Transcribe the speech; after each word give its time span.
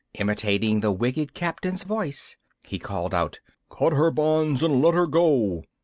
Imitating 0.15 0.79
the 0.79 0.91
wicked 0.91 1.35
Captain's 1.35 1.83
voice 1.83 2.35
he 2.65 2.79
called 2.79 3.13
out: 3.13 3.39
"Cut 3.69 3.93
her 3.93 4.09
bonds 4.09 4.63
and 4.63 4.81
let 4.81 4.95
her 4.95 5.05
go!" 5.05 5.61